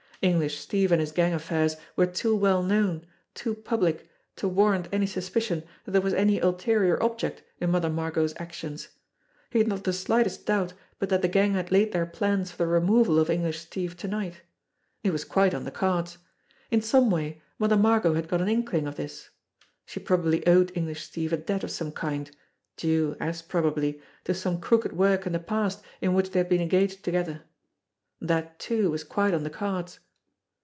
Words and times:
English 0.23 0.59
Steve 0.59 0.91
and 0.91 1.01
his 1.01 1.11
gang 1.11 1.33
affairs 1.33 1.77
were 1.95 2.05
too 2.05 2.35
well 2.35 2.61
known, 2.61 3.03
too 3.33 3.55
public, 3.55 4.07
to 4.35 4.47
warrant 4.47 4.87
any 4.91 5.07
suspicion 5.07 5.63
that 5.83 5.93
there 5.93 6.01
was 6.01 6.13
any 6.13 6.39
ulterior 6.39 7.01
object 7.01 7.41
in 7.59 7.71
Mother 7.71 7.89
Margot's 7.89 8.35
actions. 8.37 8.89
He 9.49 9.57
had 9.57 9.67
not 9.67 9.83
the 9.83 9.91
slightest 9.91 10.45
doubt 10.45 10.73
but 10.99 11.09
that 11.09 11.23
the 11.23 11.27
gang 11.27 11.53
had 11.53 11.71
laid 11.71 11.91
their 11.91 12.05
plans 12.05 12.51
for 12.51 12.57
the 12.59 12.67
removal 12.67 13.17
of 13.17 13.31
English 13.31 13.61
Steve 13.61 13.97
to 13.97 14.07
night. 14.07 14.43
It 15.03 15.09
was 15.09 15.25
quite 15.25 15.55
on 15.55 15.63
the 15.63 15.71
cards. 15.71 16.19
In 16.69 16.83
some 16.83 17.09
way 17.09 17.41
Mother 17.57 17.75
Margot 17.75 18.13
had 18.13 18.27
got 18.27 18.41
an 18.41 18.47
inkling 18.47 18.85
of 18.85 18.97
this. 18.97 19.31
She 19.87 19.99
probably 19.99 20.45
owed 20.45 20.71
English 20.75 21.01
Steve 21.03 21.33
a 21.33 21.37
debt 21.37 21.63
of 21.63 21.71
some 21.71 21.91
kind, 21.91 22.29
due, 22.77 23.15
as 23.19 23.41
probably, 23.41 23.99
to 24.25 24.35
some 24.35 24.61
crooked 24.61 24.93
work 24.93 25.25
in 25.25 25.33
the 25.33 25.39
past 25.39 25.81
in 25.99 26.13
which 26.13 26.29
they 26.29 26.37
had 26.39 26.47
been 26.49 26.61
engaged 26.61 27.03
together. 27.03 27.41
That, 28.19 28.59
too, 28.59 28.91
was 28.91 29.03
quite 29.03 29.33
on 29.33 29.41
the 29.41 29.49
cards. 29.49 29.97